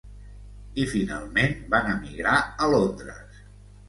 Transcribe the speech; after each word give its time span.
I 0.83 0.85
finalment 0.93 1.53
van 1.75 1.89
emigrar 1.97 2.39
a 2.65 2.71
Londres. 2.73 3.43